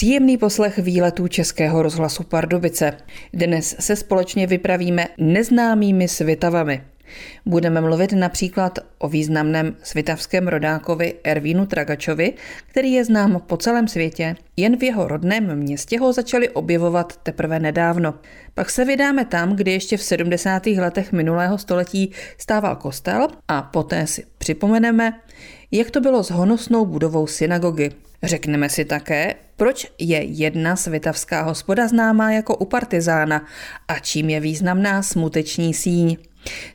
[0.00, 2.96] Příjemný poslech výletů Českého rozhlasu Pardubice.
[3.32, 6.82] Dnes se společně vypravíme neznámými svitavami.
[7.46, 12.34] Budeme mluvit například o významném svitavském rodákovi Ervínu Tragačovi,
[12.66, 14.36] který je znám po celém světě.
[14.56, 18.14] Jen v jeho rodném městě ho začali objevovat teprve nedávno.
[18.54, 20.66] Pak se vydáme tam, kde ještě v 70.
[20.66, 25.12] letech minulého století stával kostel a poté si připomeneme,
[25.70, 27.90] jak to bylo s honosnou budovou synagogy.
[28.22, 33.46] Řekneme si také, proč je jedna svitavská hospoda známá jako u partizána
[33.88, 36.16] a čím je významná smuteční síň.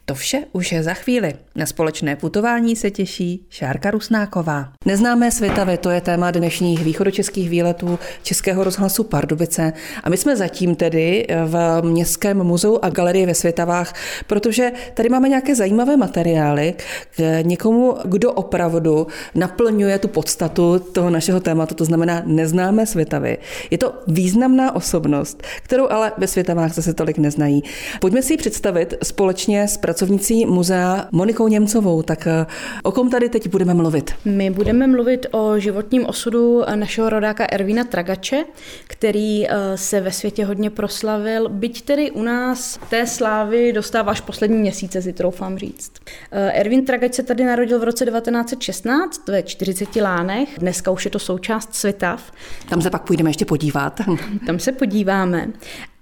[0.06, 1.34] To vše už je za chvíli.
[1.56, 4.72] Na společné putování se těší Šárka Rusnáková.
[4.86, 9.74] Neznámé světavy, to je téma dnešních východočeských výletů Českého rozhlasu Pardubice.
[10.04, 13.94] A my jsme zatím tedy v Městském muzeu a galerii ve Světavách,
[14.28, 16.74] protože tady máme nějaké zajímavé materiály
[17.16, 23.38] k někomu, kdo opravdu naplňuje tu podstatu toho našeho tématu, to znamená neznámé světavy.
[23.72, 27.64] Je to významná osobnost, kterou ale ve Světavách zase tolik neznají.
[28.02, 32.02] Pojďme si ji představit společně společně s pracovnicí muzea Monikou Němcovou.
[32.02, 32.46] Tak eh,
[32.84, 34.12] o kom tady teď budeme mluvit?
[34.26, 38.46] My budeme mluvit o životním osudu našeho rodáka Ervína Tragače,
[38.88, 44.22] který eh, se ve světě hodně proslavil, byť tedy u nás té slávy dostává až
[44.22, 45.92] poslední měsíce, si troufám říct.
[46.32, 51.12] Eh, Ervín Tragač se tady narodil v roce 1916 ve 40 lánech, dneska už je
[51.12, 52.32] to součást Svitav.
[52.70, 54.02] Tam se pak půjdeme ještě podívat.
[54.46, 55.48] Tam se podíváme.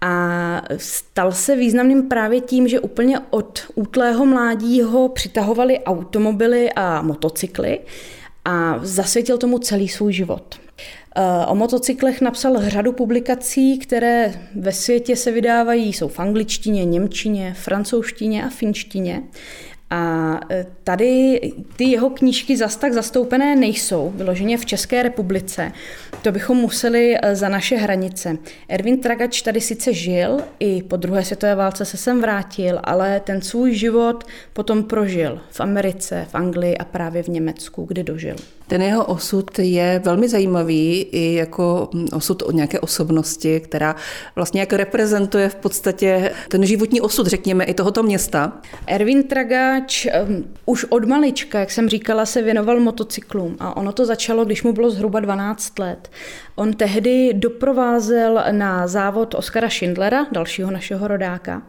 [0.05, 7.01] A stal se významným právě tím, že úplně od útlého mládí ho přitahovaly automobily a
[7.01, 7.79] motocykly
[8.45, 10.55] a zasvětil tomu celý svůj život.
[11.15, 17.53] Eh, o motocyklech napsal řadu publikací, které ve světě se vydávají, jsou v angličtině, němčině,
[17.57, 19.23] francouzštině a finštině.
[19.93, 21.41] A e, tady
[21.75, 25.71] ty jeho knížky zas tak zastoupené nejsou, vyloženě v České republice.
[26.21, 28.37] To bychom museli e, za naše hranice.
[28.69, 33.41] Erwin Tragač tady sice žil, i po druhé světové válce se sem vrátil, ale ten
[33.41, 38.35] svůj život potom prožil v Americe, v Anglii a právě v Německu, kde dožil.
[38.67, 43.95] Ten jeho osud je velmi zajímavý i jako osud od nějaké osobnosti, která
[44.35, 48.61] vlastně jak reprezentuje v podstatě ten životní osud, řekněme, i tohoto města.
[48.87, 54.05] Erwin Tragač um, už od malička, jak jsem říkala, se věnoval motocyklům a ono to
[54.05, 56.11] začalo, když mu bylo zhruba 12 let.
[56.55, 61.61] On tehdy doprovázel na závod Oskara Schindlera, dalšího našeho rodáka,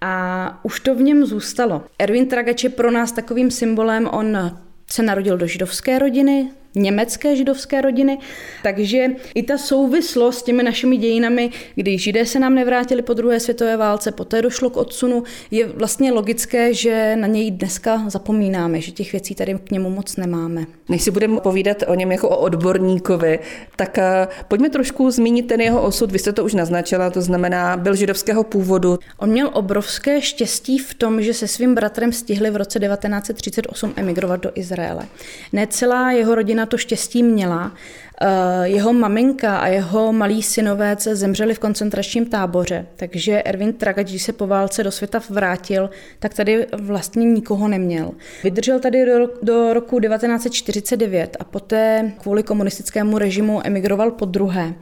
[0.00, 1.82] a už to v něm zůstalo.
[1.98, 4.58] Erwin Tragač je pro nás takovým symbolem, on
[4.92, 8.18] se narodil do židovské rodiny, německé židovské rodiny.
[8.62, 13.40] Takže i ta souvislost s těmi našimi dějinami, kdy židé se nám nevrátili po druhé
[13.40, 18.92] světové válce, poté došlo k odsunu, je vlastně logické, že na něj dneska zapomínáme, že
[18.92, 20.66] těch věcí tady k němu moc nemáme.
[20.88, 23.38] Než si budeme povídat o něm jako o odborníkovi,
[23.76, 26.12] tak eh, pojďme trošku zmínit ten jeho osud.
[26.12, 28.98] Vy jste to už naznačila, to znamená, byl židovského původu.
[29.18, 34.40] On měl obrovské štěstí v tom, že se svým bratrem stihli v roce 1938 emigrovat
[34.40, 35.02] do Izraele.
[35.52, 37.72] Ne celá jeho rodina na to štěstí měla.
[38.20, 44.22] Eh, jeho maminka a jeho malý synovec zemřeli v koncentračním táboře, takže Erwin Tragač, když
[44.22, 48.10] se po válce do světa vrátil, tak tady vlastně nikoho neměl.
[48.44, 54.74] Vydržel tady do, do roku 1949 a poté kvůli komunistickému režimu emigroval po druhé.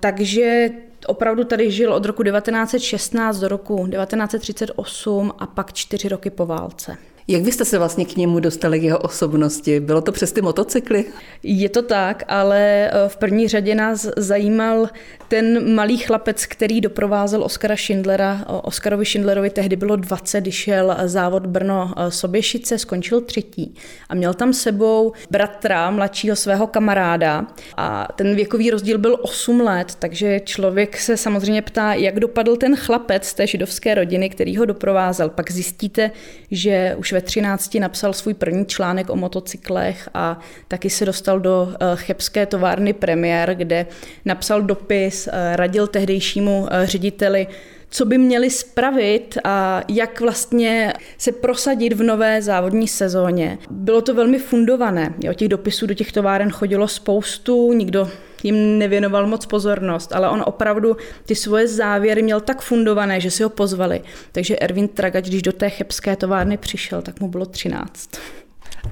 [0.00, 0.70] Takže
[1.06, 6.96] opravdu tady žil od roku 1916 do roku 1938 a pak čtyři roky po válce.
[7.28, 9.80] Jak vy jste se vlastně k němu dostali, k jeho osobnosti?
[9.80, 11.04] Bylo to přes ty motocykly?
[11.42, 14.88] Je to tak, ale eh, v první řadě nás zajímal
[15.28, 18.44] ten malý chlapec, který doprovázel Oskara Schindlera.
[18.62, 23.74] Oskarovi Schindlerovi tehdy bylo 20, když šel závod Brno eh, Soběšice, skončil třetí.
[24.08, 27.46] A měl tam sebou bratra, mladšího svého kamaráda.
[27.76, 32.76] A ten věkový rozdíl byl 8 let, takže člověk se samozřejmě ptá, jak dopadl ten
[32.76, 35.28] chlapec z té židovské rodiny, který ho doprovázel.
[35.28, 36.10] Pak zjistíte,
[36.50, 41.68] že už ve 13 napsal svůj první článek o motocyklech a taky se dostal do
[41.72, 43.86] eh, chebské továrny Premier, kde
[44.24, 47.46] napsal dopis, eh, radil tehdejšímu eh, řediteli,
[47.90, 53.58] co by měli spravit a jak vlastně se prosadit v nové závodní sezóně.
[53.70, 55.14] Bylo to velmi fundované.
[55.24, 58.10] Jo, těch dopisů do těch továren chodilo spoustu, nikdo
[58.44, 60.96] jim nevěnoval moc pozornost, ale on opravdu
[61.26, 64.00] ty svoje závěry měl tak fundované, že si ho pozvali.
[64.32, 68.10] Takže Erwin Tragač, když do té chebské továrny přišel, tak mu bylo 13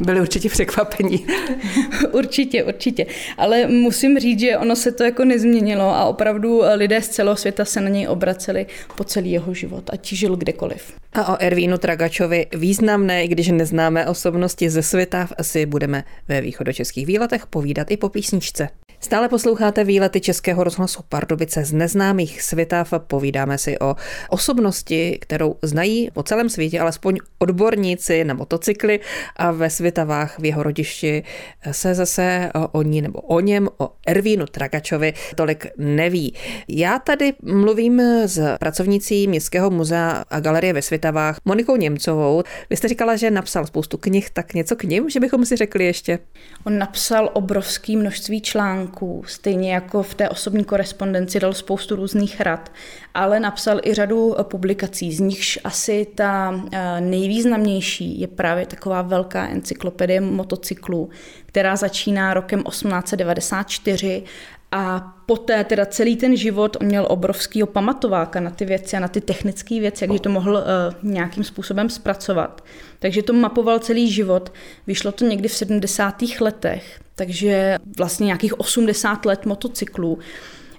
[0.01, 1.27] byli určitě překvapení.
[2.13, 3.07] určitě, určitě.
[3.39, 7.65] Ale musím říct, že ono se to jako nezměnilo a opravdu lidé z celého světa
[7.65, 8.67] se na něj obraceli
[8.97, 10.93] po celý jeho život, ať žil kdekoliv.
[11.13, 17.07] A o Ervínu Tragačovi významné, i když neznáme osobnosti ze světa, asi budeme ve východočeských
[17.07, 18.69] výletech povídat i po písničce.
[19.05, 22.93] Stále posloucháte výlety Českého rozhlasu Pardubice z neznámých světav.
[23.07, 23.97] Povídáme si o
[24.29, 29.01] osobnosti, kterou znají po celém světě alespoň odborníci na motocykly
[29.37, 31.23] a ve Světavách v jeho rodišti
[31.71, 36.35] se zase o ní nebo o něm, o Ervínu Tragačovi tolik neví.
[36.69, 42.43] Já tady mluvím s pracovnicí Městského muzea a galerie ve Světavách Monikou Němcovou.
[42.71, 45.85] Vy jste říkala, že napsal spoustu knih, tak něco k ním, že bychom si řekli
[45.85, 46.19] ještě?
[46.65, 52.41] On napsal obrovské množství článků článků, stejně jako v té osobní korespondenci dal spoustu různých
[52.41, 52.73] rad,
[53.15, 59.49] ale napsal i řadu publikací, z nichž asi ta eh, nejvýznamnější je právě taková velká
[59.49, 61.11] encyklopedie motocyklů,
[61.47, 64.25] která začíná rokem 1894
[64.73, 69.09] a poté teda celý ten život on měl obrovský pamatováka na ty věci a na
[69.09, 72.65] ty technické věci, takže to mohl uh, nějakým způsobem zpracovat.
[73.03, 74.53] Takže to mapoval celý život.
[74.87, 76.23] Vyšlo to někdy v 70.
[76.41, 80.19] letech, takže vlastně nějakých 80 let motocyklů.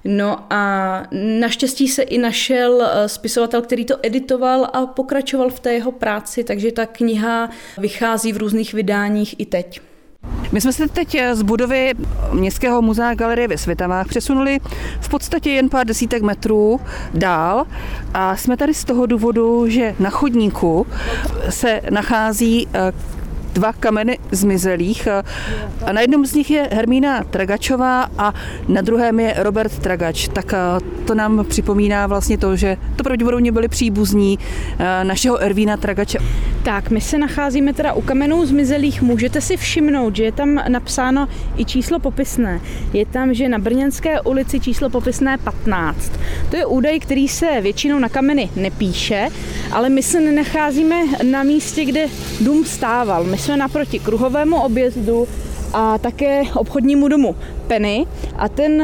[0.04, 1.04] No a
[1.40, 6.44] naštěstí se i našel eh, spisovatel, který to editoval a pokračoval v té jeho práci,
[6.44, 9.82] takže ta kniha vychází v různých vydáních i teď.
[10.52, 11.94] My jsme se teď z budovy
[12.32, 14.60] Městského muzea galerie ve Světavách přesunuli
[15.00, 16.80] v podstatě jen pár desítek metrů
[17.14, 17.66] dál
[18.14, 20.88] a jsme tady z toho důvodu, že na chodníku
[21.50, 22.92] se nachází eh,
[23.54, 25.08] dva kameny zmizelých.
[25.86, 28.34] A na jednom z nich je Hermína Tragačová a
[28.68, 30.28] na druhém je Robert Tragač.
[30.28, 30.54] Tak
[31.06, 34.40] to nám připomíná vlastně to, že to pravděpodobně byli příbuzní
[35.04, 36.20] našeho Ervína Tragače.
[36.64, 39.02] Tak, my se nacházíme teda u kamenů zmizelých.
[39.02, 41.28] Můžete si všimnout, že je tam napsáno
[41.58, 42.62] i číslo popisné.
[42.94, 46.12] Je tam, že na Brněnské ulici číslo popisné 15.
[46.50, 49.28] To je údaj, který se většinou na kameny nepíše,
[49.72, 52.06] ale my se nenacházíme na místě, kde
[52.42, 53.24] dům stával.
[53.24, 55.28] My jsme naproti kruhovému objezdu
[55.74, 57.36] a také obchodnímu domu
[57.68, 58.06] Penny.
[58.38, 58.84] A ten,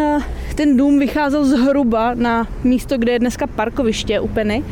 [0.55, 4.63] ten dům vycházel zhruba na místo, kde je dneska parkoviště u Penny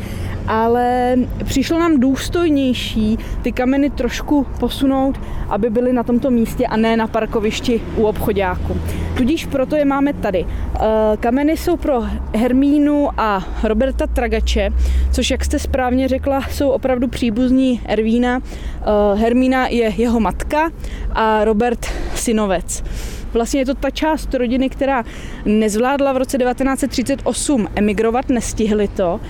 [0.48, 6.96] ale přišlo nám důstojnější ty kameny trošku posunout, aby byly na tomto místě a ne
[6.96, 8.76] na parkovišti u obchodáku.
[9.16, 10.46] Tudíž proto je máme tady.
[10.46, 10.80] Eh,
[11.20, 12.02] kameny jsou pro
[12.34, 14.70] Hermínu a Roberta Tragače,
[15.12, 18.40] což, jak jste správně řekla, jsou opravdu příbuzní Ervína.
[18.40, 20.70] Eh, Hermína je jeho matka
[21.12, 22.84] a Robert synovec.
[23.32, 25.04] Vlastně je to ta část rodiny, která
[25.44, 29.20] nezvládla v roce 1938 emigrovat, nestihli to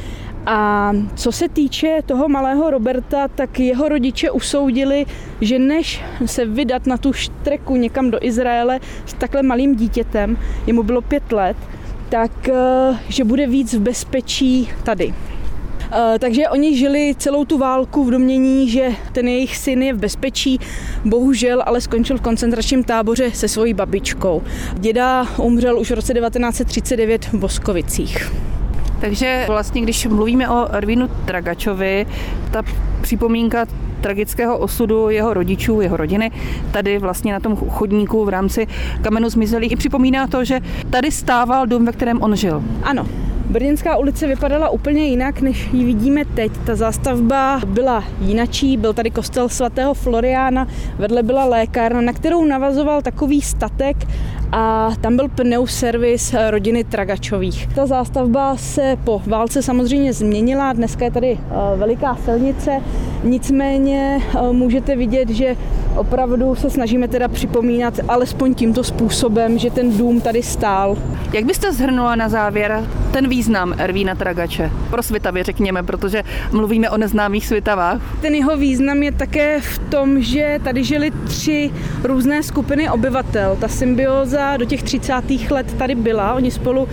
[0.51, 5.07] a co se týče toho malého Roberta, tak jeho rodiče usoudili,
[5.41, 10.83] že než se vydat na tu štreku někam do Izraele s takhle malým dítětem, jemu
[10.83, 11.57] bylo pět let,
[12.09, 15.15] tak eh, že bude víc v bezpečí tady.
[15.93, 19.99] Eh, takže oni žili celou tu válku v domění, že ten jejich syn je v
[19.99, 20.59] bezpečí.
[21.05, 24.43] Bohužel ale skončil v koncentračním táboře se svojí babičkou.
[24.75, 28.48] Děda umřel už v roce 1939 v Boskovicích.
[29.01, 32.07] Takže vlastně, když mluvíme o Ervinu Tragačovi,
[32.51, 32.63] ta
[33.01, 33.67] připomínka
[34.01, 36.31] tragického osudu jeho rodičů, jeho rodiny,
[36.71, 38.67] tady vlastně na tom chodníku v rámci
[39.03, 40.61] kamenu zmizelých i připomíná to, že
[40.91, 42.63] tady stával dům, ve kterém on žil.
[42.83, 43.07] Ano,
[43.51, 46.53] Brněnská ulice vypadala úplně jinak, než ji vidíme teď.
[46.67, 50.69] Ta zástavba byla jinačí, byl tady kostel svatého Floriána,
[50.99, 53.97] vedle byla lékárna, na kterou navazoval takový statek
[54.53, 57.67] a tam byl pneuservis rodiny Tragačových.
[57.75, 62.81] Ta zástavba se po válce samozřejmě změnila, dneska je tady eh, veliká silnice,
[63.25, 65.57] nicméně eh, můžete vidět, že
[65.99, 70.97] opravdu se snažíme teda připomínat alespoň tímto způsobem, že ten dům tady stál.
[71.33, 74.71] Jak byste zhrnula na závěr ten význam Ervína Tragače?
[74.91, 78.01] Pro Svitavě řekněme, protože mluvíme o neznámých Svitavách.
[78.21, 81.71] Ten jeho význam je také v tom, že tady žili tři
[82.05, 83.57] různé skupiny obyvatel.
[83.61, 85.15] Ta symbioza do těch 30.
[85.51, 86.89] let tady byla, oni spolu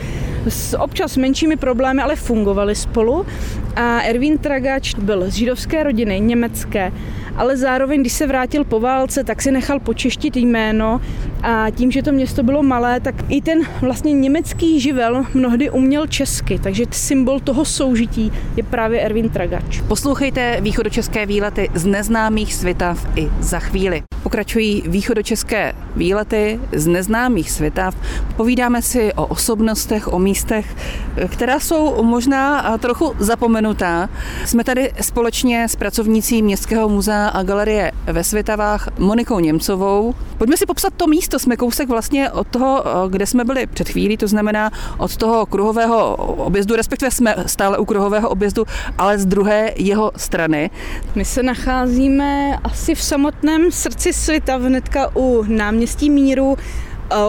[0.47, 3.25] s občas menšími problémy, ale fungovali spolu.
[3.75, 6.91] A Erwin Tragač byl z židovské rodiny, německé,
[7.35, 11.01] ale zároveň, když se vrátil po válce, tak si nechal počeštit jméno
[11.45, 16.07] a tím, že to město bylo malé, tak i ten vlastně německý živel mnohdy uměl
[16.07, 19.81] česky, takže symbol toho soužití je právě Erwin Tragač.
[19.87, 24.03] Poslouchejte východočeské výlety z neznámých světav i za chvíli.
[24.23, 27.95] Pokračují východočeské výlety z neznámých světav.
[28.37, 30.75] Povídáme si o osobnostech, o místech,
[31.27, 34.09] která jsou možná trochu zapomenutá.
[34.45, 40.13] Jsme tady společně s pracovnící Městského muzea a galerie ve Světavách Monikou Němcovou.
[40.37, 41.34] Pojďme si popsat to místo.
[41.37, 46.15] Jsme kousek vlastně od toho, kde jsme byli před chvílí, to znamená od toho kruhového
[46.15, 48.65] objezdu, respektive jsme stále u kruhového objezdu,
[48.97, 50.69] ale z druhé jeho strany.
[51.15, 56.57] My se nacházíme asi v samotném srdci světa, hnedka u náměstí Míru,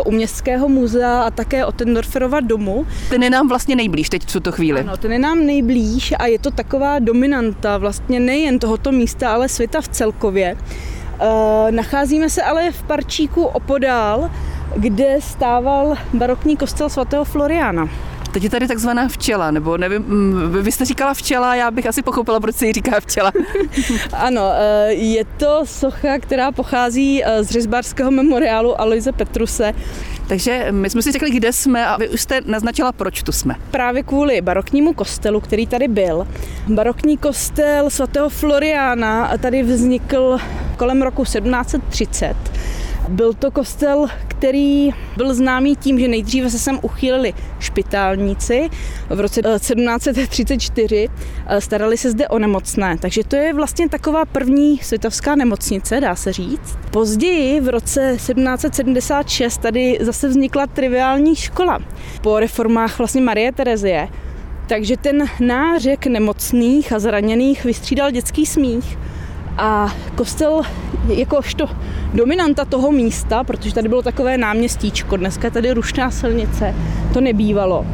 [0.06, 2.86] u Městského muzea a také o Tendorferova domu.
[3.10, 4.80] Ten je nám vlastně nejblíž teď v tuto chvíli.
[4.80, 9.48] Ano, ten je nám nejblíž a je to taková dominanta vlastně nejen tohoto místa, ale
[9.48, 10.56] světa v celkově.
[11.20, 14.30] Uh, nacházíme se ale v parčíku opodál,
[14.76, 17.88] kde stával barokní kostel svatého Floriana.
[18.32, 22.02] Teď je tady takzvaná včela, nebo nevím, mm, vy jste říkala včela, já bych asi
[22.02, 23.32] pochopila, proč se jí říká včela.
[24.12, 29.73] ano, eh, je to socha, která pochází eh, z řezbářského memoriálu Aloise Petruse.
[30.28, 33.54] Takže my jsme si řekli, kde jsme a vy už jste naznačila, proč tu jsme.
[33.71, 36.28] Právě kvůli baroknímu kostelu, který tady byl.
[36.68, 40.38] Barokní kostel svatého Floriána tady vznikl
[40.76, 42.55] kolem roku 1730
[43.08, 48.70] byl to kostel, který byl známý tím, že nejdříve se sem uchýlili špitálníci.
[49.08, 51.08] V roce 1734
[51.46, 56.14] eh, starali se zde o nemocné, takže to je vlastně taková první světovská nemocnice, dá
[56.14, 56.78] se říct.
[56.90, 61.78] Později v roce 1776 tady zase vznikla triviální škola
[62.22, 64.08] po reformách vlastně Marie Terezie.
[64.68, 68.98] Takže ten nářek nemocných a zraněných vystřídal dětský smích.
[69.58, 70.62] A kostel
[71.08, 71.68] jakožto
[72.14, 76.75] dominanta toho místa, protože tady bylo takové náměstíčko, dneska je tady rušná silnice,
[77.12, 77.86] to nebývalo,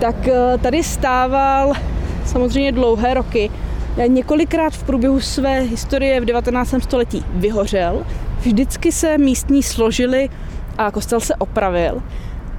[0.00, 1.72] tak eh, tady stával
[2.24, 3.50] samozřejmě dlouhé roky.
[4.06, 6.74] Několikrát v průběhu své historie v 19.
[6.78, 8.06] století vyhořel.
[8.40, 10.28] Vždycky se místní složili
[10.78, 12.02] a kostel se opravil.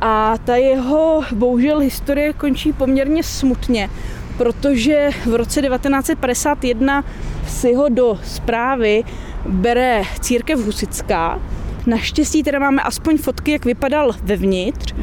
[0.02, 3.90] A ta jeho bohužel historie končí poměrně smutně,
[4.38, 7.04] protože v roce 1951
[7.48, 9.04] si ho do zprávy
[9.46, 11.40] bere církev Husická,
[11.86, 14.94] Naštěstí teda máme aspoň fotky, jak vypadal vevnitř.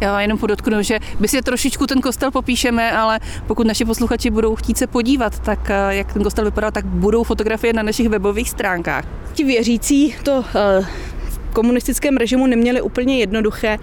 [0.00, 4.56] Já jenom podotknu, že my si trošičku ten kostel popíšeme, ale pokud naši posluchači budou
[4.56, 8.50] chtít se podívat, tak eh, jak ten kostel vypadal, tak budou fotografie na našich webových
[8.50, 9.04] stránkách.
[9.32, 10.86] Ti věřící to eh,
[11.28, 13.78] v komunistickém režimu neměli úplně jednoduché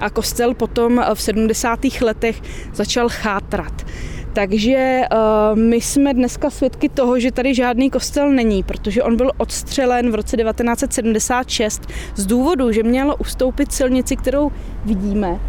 [0.00, 1.80] a kostel potom v 70.
[2.00, 2.42] letech
[2.74, 3.86] začal chátrat.
[4.32, 9.30] Takže uh, my jsme dneska svědky toho, že tady žádný kostel není, protože on byl
[9.36, 11.82] odstřelen v roce 1976
[12.14, 14.52] z důvodu, že mělo ustoupit silnici, kterou
[14.84, 15.40] vidíme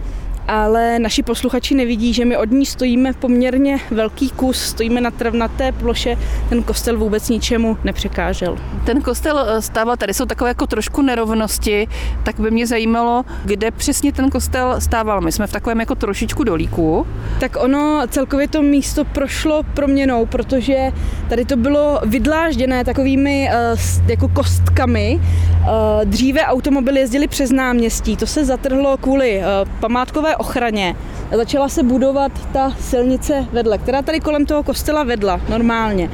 [0.49, 5.71] ale naši posluchači nevidí, že my od ní stojíme poměrně velký kus, stojíme na travnaté
[5.71, 6.17] ploše,
[6.49, 8.57] ten kostel vůbec ničemu nepřekážel.
[8.85, 11.87] Ten kostel eh, stával, tady jsou takové jako trošku nerovnosti,
[12.23, 15.21] tak by mě zajímalo, kde přesně ten kostel stával.
[15.21, 17.07] My jsme v takovém jako trošičku dolíku.
[17.39, 20.91] Tak ono celkově to místo prošlo proměnou, protože
[21.29, 25.19] tady to bylo vydlážděné takovými uh, jako kostkami.
[25.59, 29.41] Uh, dříve automobily jezdily přes náměstí, to se zatrhlo kvůli
[29.79, 30.95] památkové ochraně
[31.35, 36.09] začala se budovat ta silnice vedle, která tady kolem toho kostela vedla normálně.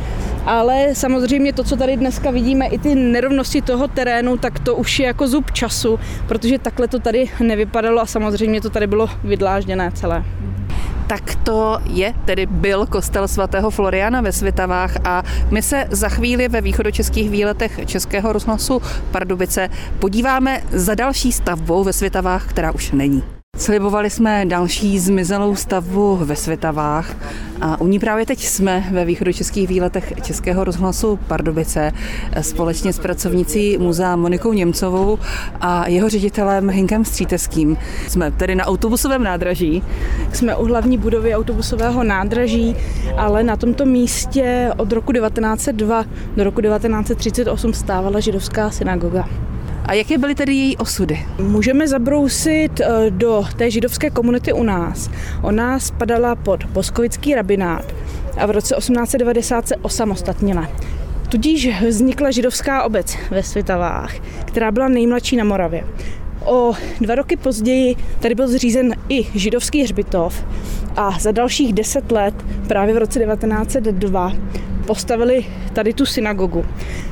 [0.46, 5.00] Ale samozřejmě to, co tady dneska vidíme, i ty nerovnosti toho terénu, tak to už
[5.00, 9.92] je jako zub času, protože takhle to tady nevypadalo a samozřejmě to tady bylo vydlážděné
[9.92, 10.24] celé.
[11.08, 16.48] Tak to je, tedy byl kostel svatého Floriana ve Svitavách a my se za chvíli
[16.48, 23.35] ve východočeských výletech Českého rozhlasu Pardubice podíváme za další stavbou ve Svitavách, která už není.
[23.58, 27.16] Slibovali jsme další zmizelou stavbu ve Světavách
[27.62, 31.92] a u ní právě teď jsme ve východočeských výletech Českého rozhlasu Pardubice
[32.42, 35.20] společně s pracovnicí muzea Monikou Němcovou
[35.62, 37.78] a jeho ředitelem Hinkem Stříteským.
[38.08, 39.84] Jsme tedy na autobusovém nádraží.
[40.34, 42.76] Jsme u hlavní budovy autobusového nádraží,
[43.18, 49.30] ale na tomto místě od roku 1902 do roku 1938 stávala židovská synagoga.
[49.88, 51.26] A jaké byly tedy její osudy?
[51.42, 55.10] Můžeme zabrousit eh, do té židovské komunity u nás.
[55.42, 57.86] Ona spadala pod boskovický rabinát
[58.38, 60.70] a v roce 1890 se osamostatnila.
[61.30, 64.14] Tudíž vznikla židovská obec ve Svitavách,
[64.46, 65.84] která byla nejmladší na Moravě.
[66.46, 70.46] O dva roky později tady byl zřízen i židovský hřbitov
[70.96, 72.34] a za dalších deset let,
[72.68, 74.34] právě v roce 1902,
[74.88, 76.66] postavili tady tu synagogu.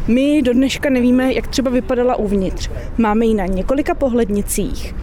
[0.08, 2.70] My do dneška nevíme, jak třeba vypadala uvnitř.
[2.98, 4.96] Máme ji na několika pohlednicích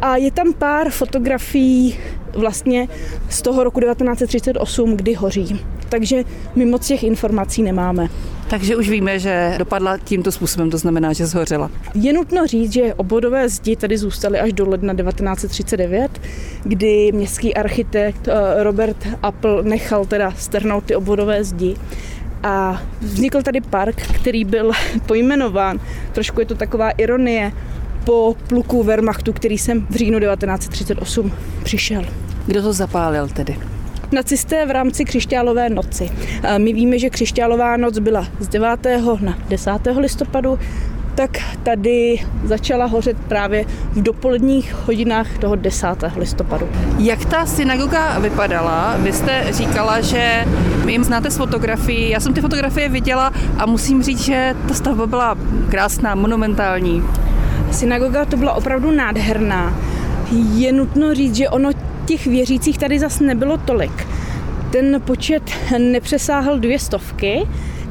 [0.00, 1.98] a je tam pár fotografií
[2.32, 2.88] vlastně
[3.28, 5.60] z toho roku 1938, kdy hoří.
[5.88, 6.24] Takže
[6.54, 8.08] my moc těch informací nemáme.
[8.48, 11.70] Takže už víme, že dopadla tímto způsobem, to znamená, že zhořela.
[11.94, 16.20] Je nutno říct, že obvodové zdi tady zůstaly až do ledna 1939,
[16.64, 21.76] kdy městský architekt eh, Robert Apple nechal teda strhnout ty obvodové zdi.
[22.42, 24.72] A vznikl tady park, který byl
[25.06, 25.80] pojmenován,
[26.12, 27.52] trošku je to taková ironie,
[28.04, 31.32] po pluku Wehrmachtu, který jsem v říjnu 1938
[31.64, 32.04] přišel.
[32.46, 33.56] Kdo to zapálil tedy?
[34.14, 36.10] Nacisté v rámci křišťálové noci.
[36.58, 38.86] My víme, že křišťálová noc byla z 9.
[39.20, 39.70] na 10.
[39.96, 40.58] listopadu
[41.14, 41.30] tak
[41.62, 45.86] tady začala hořet právě v dopoledních hodinách toho 10.
[46.16, 46.68] listopadu.
[46.98, 48.96] Jak ta synagoga vypadala?
[48.98, 50.44] Vy jste říkala, že
[50.88, 52.10] jim znáte z fotografií.
[52.10, 55.38] Já jsem ty fotografie viděla a musím říct, že ta stavba byla
[55.70, 57.02] krásná, monumentální.
[57.70, 59.74] Synagoga to byla opravdu nádherná.
[60.54, 61.70] Je nutno říct, že ono
[62.06, 64.06] těch věřících tady zase nebylo tolik.
[64.72, 65.42] Ten počet
[65.78, 67.42] nepřesáhl dvě stovky,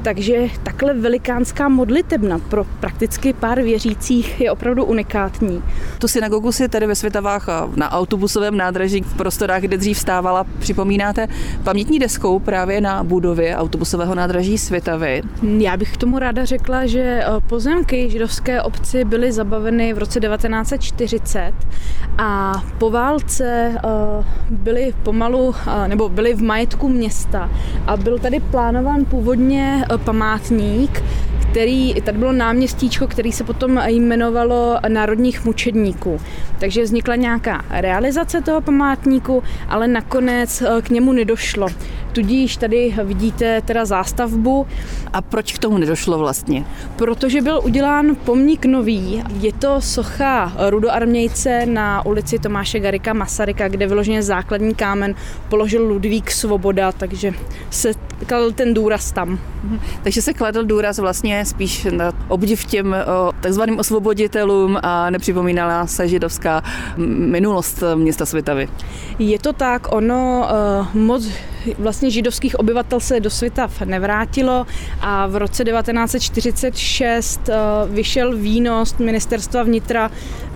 [0.04, 5.64] takže takhle velikánská modlitebna pro prakticky pár věřících je opravdu unikátní.
[6.00, 11.28] Tu synagogu si tady ve Světavách na autobusovém nádraží v prostorách, kde dřív stávala, připomínáte
[11.64, 15.22] pamětní deskou právě na budově autobusového nádraží Světavy.
[15.58, 20.20] Já bych k tomu ráda řekla, že eh, pozemky židovské obci byly zabaveny v roce
[20.20, 21.54] 1940
[22.18, 23.80] a po válce eh,
[24.50, 27.50] byly pomalu, eh, nebo byly v majetku města
[27.88, 31.04] a byl tady plánován původně památník,
[31.54, 36.20] který, tady bylo náměstíčko, který se potom jmenovalo Národních mučedníků.
[36.60, 41.68] Takže vznikla nějaká realizace toho památníku, ale nakonec eh, k němu nedošlo.
[42.14, 44.68] Tudíž tady vidíte teda zástavbu.
[45.14, 46.66] A proč k tomu nedošlo vlastně?
[46.96, 49.24] Protože byl udělán pomník nový.
[49.40, 55.16] Je to socha rudoarmějce na ulici Tomáše Garika Masaryka, kde vyloženě základní kámen
[55.50, 57.34] položil Ludvík Svoboda, takže
[57.70, 57.92] se
[58.26, 59.30] kladl ten důraz tam.
[59.64, 59.80] Mhm.
[60.04, 62.96] Takže se kladl důraz vlastně spíš na obdiv těm
[63.42, 66.64] takzvaným osvoboditelům a nepřipomínala se židovská
[67.08, 68.70] minulost města Svitavy.
[69.20, 70.50] Je to tak, ono
[70.94, 71.30] uh, moc
[71.78, 74.66] vlastně židovských obyvatel se do světa nevrátilo
[75.02, 77.56] a v roce 1946 uh,
[77.96, 80.12] vyšel výnos ministerstva vnitra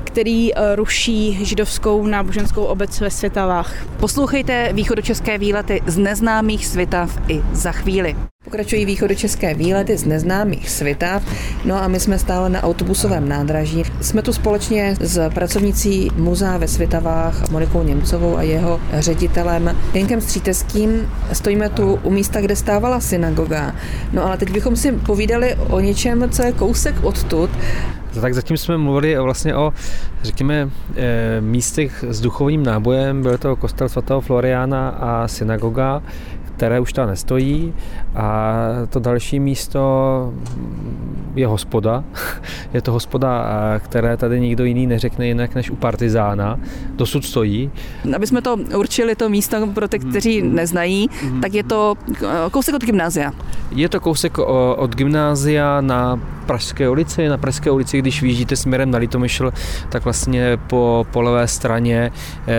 [0.07, 3.73] který ruší židovskou náboženskou obec ve Světavách.
[3.99, 8.15] Poslouchejte východočeské výlety z neznámých Svitav i za chvíli.
[8.43, 11.23] Pokračují východočeské výlety z neznámých svitav,
[11.65, 13.83] no a my jsme stále na autobusovém nádraží.
[14.01, 21.11] Jsme tu společně s pracovnicí muzea ve Svitavách Monikou Němcovou a jeho ředitelem Jenkem Stříteským.
[21.33, 23.75] Stojíme tu u místa, kde stávala synagoga.
[24.13, 27.49] No ale teď bychom si povídali o něčem, co je kousek odtud.
[28.21, 29.73] Tak zatím jsme mluvili vlastně o,
[30.23, 33.21] řekněme, eh, místech s duchovním nábojem.
[33.21, 36.01] Byl to kostel svatého Floriana a synagoga,
[36.57, 37.73] které už tam nestojí.
[38.15, 38.53] A
[38.89, 39.81] to další místo
[41.35, 42.03] je hospoda.
[42.73, 43.45] Je to hospoda,
[43.79, 46.59] které tady nikdo jiný neřekne jinak než u partizána.
[46.95, 47.71] Dosud stojí.
[48.15, 50.55] Aby jsme to určili, to místo pro ty, kteří mhm.
[50.55, 51.41] neznají, mm-hmm.
[51.41, 51.95] tak je to
[52.51, 53.31] kousek od gymnázia.
[53.71, 54.37] Je to kousek
[54.77, 57.27] od gymnázia na Pražské ulici.
[57.27, 59.53] Na Pražské ulici, když vyjíždíte směrem na Litomyšl,
[59.89, 62.11] tak vlastně po, po levé straně
[62.47, 62.57] eh,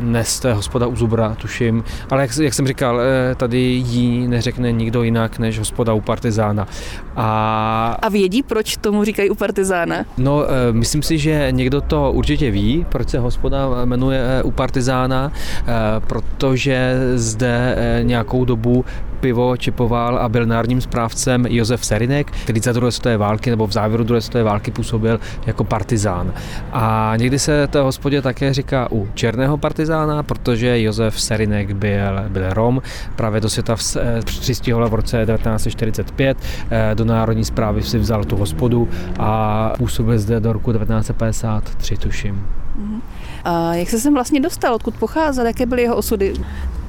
[0.00, 1.84] neste hospoda u Zubra, tuším.
[2.10, 3.04] Ale jak, jak jsem říkal, eh,
[3.36, 6.68] tady jí neřekne nikdo jinak než hospoda u Partizána.
[7.16, 10.04] A, a vědí, proč tomu říkají u Partizána?
[10.18, 14.50] No, eh, myslím si, že někdo to určitě ví, proč se hospoda jmenuje eh, u
[14.50, 15.72] Partizána, eh,
[16.06, 18.84] protože zde nějakou dobu
[19.20, 23.72] pivo čipoval a byl národním správcem Josef Serinek, který za druhé světové války nebo v
[23.72, 26.32] závěru druhé světové války působil jako partizán.
[26.72, 32.52] A někdy se to hospodě také říká u černého partizána, protože Josef Serinek byl, byl
[32.52, 32.82] Rom,
[33.16, 33.76] právě do světa
[34.24, 36.38] přistěhoval v roce 1945,
[36.70, 42.46] eh, do národní zprávy si vzal tu hospodu a působil zde do roku 1953, tuším.
[42.76, 43.02] Mhm.
[43.44, 46.34] A jak se sem vlastně dostal, odkud pocházel, jaké byly jeho osudy?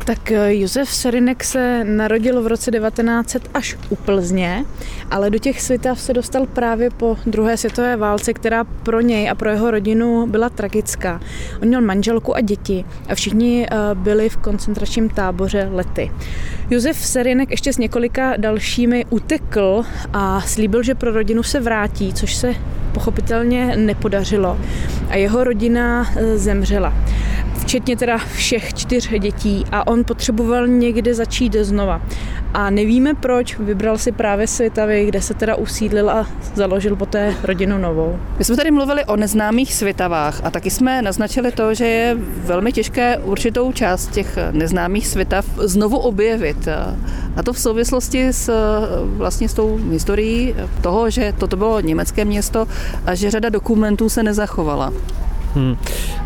[0.05, 4.65] Tak eh, Josef Serinek se narodil v roce 1900 až u Plzně,
[5.11, 9.35] ale do těch svitav se dostal právě po druhé světové válce, která pro něj a
[9.35, 11.21] pro jeho rodinu byla tragická.
[11.61, 16.11] On měl manželku a děti a všichni eh, byli v koncentračním táboře lety.
[16.69, 19.83] Josef Serinek ještě s několika dalšími utekl
[20.13, 22.55] a slíbil, že pro rodinu se vrátí, což se
[22.93, 24.57] pochopitelně nepodařilo
[25.09, 26.93] a jeho rodina eh, zemřela
[27.71, 32.01] včetně teda všech čtyř dětí a on potřeboval někde začít znova.
[32.53, 37.77] A nevíme proč, vybral si právě Svitavy, kde se teda usídlil a založil poté rodinu
[37.77, 38.19] novou.
[38.39, 42.71] My jsme tady mluvili o neznámých Svitavách a taky jsme naznačili to, že je velmi
[42.71, 46.67] těžké určitou část těch neznámých Svitav znovu objevit.
[47.35, 48.51] A to v souvislosti s,
[49.03, 52.67] vlastně s tou historií toho, že toto bylo německé město
[53.05, 54.93] a že řada dokumentů se nezachovala.
[55.55, 55.77] Hmm.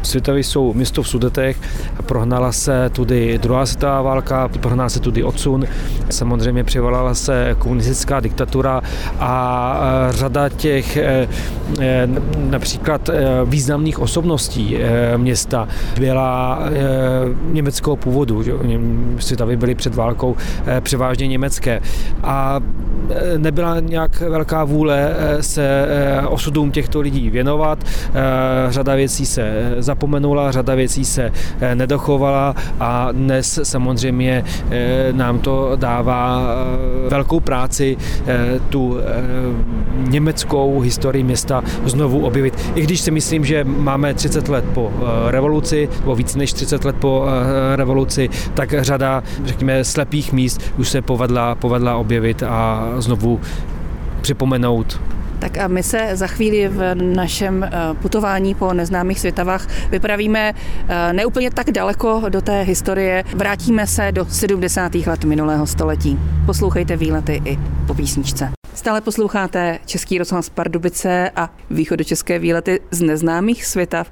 [0.03, 1.57] Svitavy jsou město v Sudetech,
[2.05, 5.65] prohnala se tudy druhá světová válka, prohnala se tudy odsun,
[6.09, 8.81] samozřejmě přivolala se komunistická diktatura
[9.19, 11.27] a e, řada těch e,
[11.79, 12.07] e,
[12.49, 13.09] například
[13.45, 14.77] významných osobností
[15.17, 15.67] města
[15.99, 16.59] byla
[17.51, 18.43] německého původu.
[19.19, 20.35] Svitavy byly před válkou
[20.81, 21.81] převážně německé
[22.23, 22.59] a
[23.38, 25.88] nebyla nějak velká vůle se
[26.27, 27.83] osudům těchto lidí věnovat.
[28.69, 35.13] Řada věcí věcí se eh, zapomenula, řada věcí se eh, nedochovala a dnes samozřejmě eh,
[35.13, 36.41] nám to dává
[37.10, 37.97] velkou práci
[38.69, 38.97] tu
[39.95, 42.54] německou historii města znovu objevit.
[42.75, 44.91] I když si myslím, že máme 30 let po
[45.28, 47.25] revoluci, nebo víc než 30 let po
[47.75, 53.39] revoluci, tak řada, řekněme, slepých míst už se povedla, povedla objevit a znovu
[54.21, 54.99] připomenout
[55.45, 57.69] tak a my se za chvíli v našem eh,
[58.01, 60.53] putování po neznámých světavách vypravíme
[60.88, 63.23] eh, neúplně tak daleko do té historie.
[63.36, 64.95] Vrátíme se do 70.
[64.95, 66.19] let minulého století.
[66.45, 68.54] Poslouchejte výlety i po písničce.
[68.75, 74.11] Stále posloucháte Český rozhlas Pardubice a východočeské výlety z neznámých světav.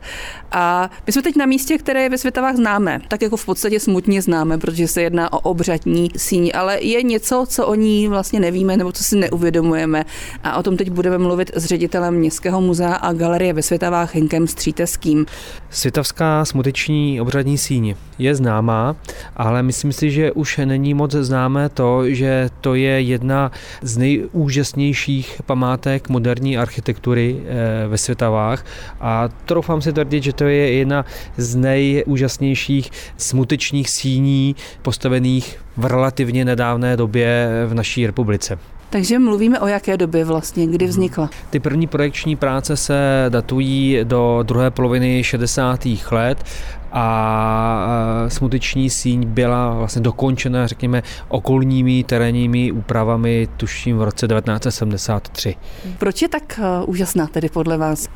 [0.51, 3.79] A my jsme teď na místě, které je ve světavách známe, tak jako v podstatě
[3.79, 8.39] smutně známe, protože se jedná o obřadní síň, ale je něco, co o ní vlastně
[8.39, 10.05] nevíme nebo co si neuvědomujeme.
[10.43, 14.47] A o tom teď budeme mluvit s ředitelem Městského muzea a galerie ve Světavách Hinkem
[14.47, 15.25] Stříteským.
[15.69, 18.95] Světavská smuteční obřadní síň je známá,
[19.35, 24.52] ale myslím si, že už není moc známé to, že to je jedna z nejúžasnějších
[25.45, 28.65] památek moderní architektury eh, ve Světavách
[29.01, 31.05] a troufám si tvrdit, že to je jedna
[31.37, 38.57] z nejúžasnějších smutečních síní postavených v relativně nedávné době v naší republice.
[38.93, 41.29] Takže mluvíme o jaké době vlastně, kdy vznikla?
[41.49, 45.87] Ty první projekční práce se datují do druhé poloviny 60.
[46.11, 46.43] let
[46.93, 55.55] a smuteční síň byla vlastně dokončena, řekněme, okolními terénními úpravami, tuším v roce 1973.
[55.97, 58.09] Proč je tak uh, úžasná tedy podle vás?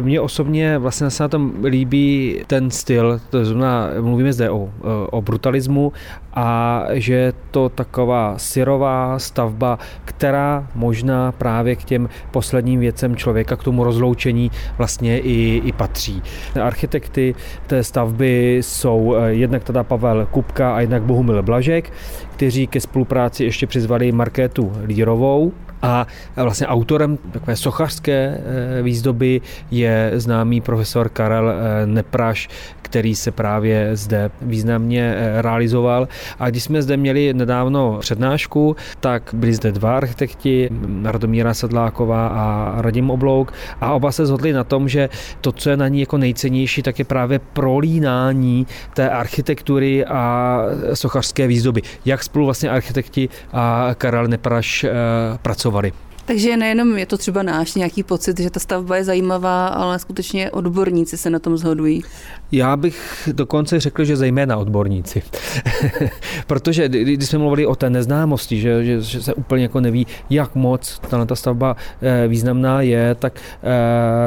[0.00, 4.70] Mně osobně vlastně se na tom líbí ten styl, to znamená, mluvíme zde o,
[5.10, 5.92] o brutalismu
[6.34, 13.56] a že je to taková syrová stavba, která možná právě k těm posledním věcem člověka,
[13.56, 16.22] k tomu rozloučení vlastně i, i patří.
[16.62, 17.34] Architekty
[17.66, 21.92] té stavby jsou eh, jednak teda Pavel Kupka a jednak Bohumil Blažek,
[22.30, 28.40] kteří ke spolupráci ještě přizvali Markétu Lírovou, a vlastně autorem takové sochařské
[28.78, 32.48] eh, výzdoby je známý profesor Karel eh, Nepraš,
[32.82, 36.08] který se právě zde významně eh, realizoval.
[36.38, 40.70] A když jsme zde měli nedávno přednášku, tak byli zde dva architekti,
[41.04, 45.08] Radomíra Sedláková a Radim Oblouk a oba se zhodli na tom, že
[45.40, 50.62] to, co je na ní jako nejcennější, tak je právě prolínání té architektury a
[50.94, 51.82] sochařské výzdoby.
[52.04, 54.86] Jak spolu vlastně architekti a Karel Nepraš
[55.42, 55.67] pracovali.
[55.68, 56.07] pracovali.
[56.28, 60.50] Takže nejenom je to třeba náš nějaký pocit, že ta stavba je zajímavá, ale skutečně
[60.50, 62.02] odborníci se na tom zhodují.
[62.52, 65.22] Já bych dokonce řekl, že zejména odborníci.
[66.46, 70.54] Protože když jsme mluvili o té neznámosti, že, že, že se úplně jako neví, jak
[70.54, 73.68] moc ta stavba eh, významná je, tak eh,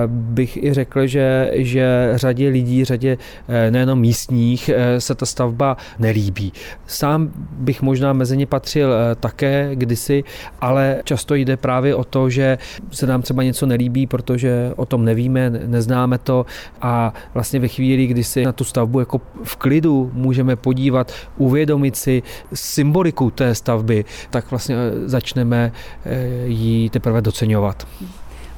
[0.08, 6.54] bych i řekl, že, že řadě lidí, řadě eh, nejenom místních se ta stavba nelíbí.
[6.88, 10.24] Sám bych možná mezi ně patřil také kdysi,
[10.62, 12.58] ale často jde právě o to, že
[12.92, 16.46] se nám třeba něco nelíbí, protože o tom nevíme, neznáme to
[16.82, 21.96] a vlastně ve chvíli, kdy si na tu stavbu jako v klidu můžeme podívat, uvědomit
[21.96, 22.24] si
[22.54, 25.72] symboliku té stavby, tak vlastně eh, začneme
[26.06, 27.88] eh, ji teprve doceňovat.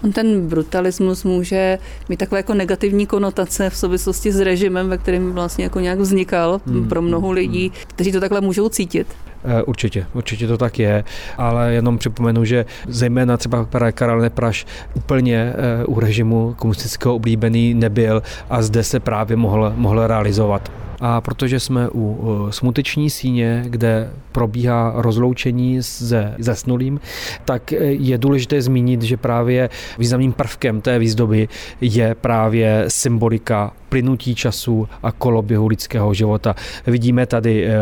[0.03, 5.31] On ten brutalismus může mít takové jako negativní konotace v souvislosti s režimem, ve kterém
[5.31, 6.89] vlastně jako nějak vznikal hmm.
[6.89, 9.07] pro mnoho hmm, lidí, kteří to takhle můžou cítit.
[9.45, 11.03] Eh, určitě, určitě to tak je,
[11.37, 18.23] ale jenom připomenu, že zejména třeba Karel Nepraš úplně eh, u režimu komunistického oblíbený nebyl
[18.49, 20.71] a zde se právě mohl, mohl realizovat.
[21.05, 26.99] A protože jsme u smuteční síně, kde probíhá rozloučení se zesnulým,
[27.45, 31.47] tak je důležité zmínit, že právě významným prvkem té výzdoby
[31.81, 36.56] je právě symbolika plynutí času a koloběhu lidského života.
[36.88, 37.73] Vidíme tady e,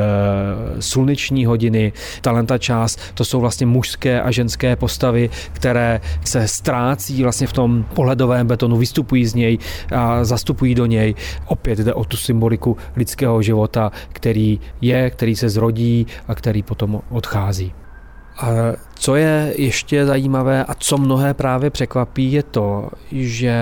[0.79, 7.47] sluneční hodiny, talenta čas, to jsou vlastně mužské a ženské postavy, které se ztrácí vlastně
[7.47, 9.57] v tom pohledovém betonu, vystupují z něj
[9.95, 11.15] a zastupují do něj.
[11.45, 17.01] Opět jde o tu symboliku lidského života, který je, který se zrodí a který potom
[17.09, 17.73] odchází.
[18.37, 18.47] A
[19.01, 23.53] co je ještě zajímavé a co mnohé právě překvapí, je to, že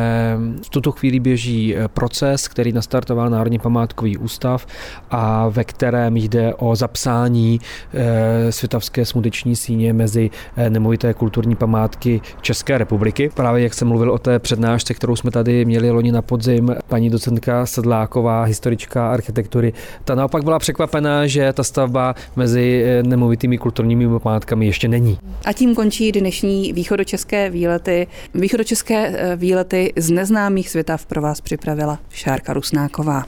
[0.66, 4.66] v tuto chvíli běží eh, proces, který nastartoval Národní památkový ústav
[5.12, 7.60] a ve kterém jde o zapsání
[7.94, 13.32] eh, světavské smuteční síně mezi eh, nemovité kulturní památky České republiky.
[13.34, 17.10] Právě jak jsem mluvil o té přednášce, kterou jsme tady měli loni na podzim, paní
[17.10, 19.74] docentka Sedláková, historička architektury,
[20.06, 25.18] ta naopak byla překvapená, že ta stavba mezi nemovitými kulturními památkami ještě není.
[25.46, 28.08] A tím končí dnešní východočeské výlety.
[28.34, 33.24] Východočeské eh, výlety z neznámých světav pro vás připravila Šárka Rusnáková.